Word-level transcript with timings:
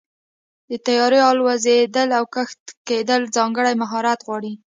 د 0.69 0.71
طیارې 0.85 1.19
الوزېدل 1.31 2.09
او 2.17 2.23
کښته 2.33 2.71
کېدل 2.87 3.21
ځانګړی 3.35 3.73
مهارت 3.81 4.19
غواړي. 4.27 4.53